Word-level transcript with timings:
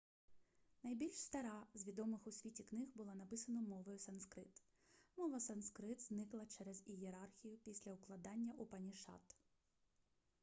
найбільш 0.83 1.13
стара 1.21 1.65
з 1.73 1.87
відомих 1.87 2.27
у 2.27 2.31
світі 2.31 2.63
книг 2.63 2.87
була 2.95 3.15
написана 3.15 3.61
мовою 3.61 3.99
санскрит 3.99 4.63
мова 5.17 5.39
санскрит 5.39 6.01
зникла 6.01 6.45
через 6.45 6.83
ієрархію 6.87 7.57
після 7.57 7.93
укладання 7.93 8.53
упанішад 8.53 9.35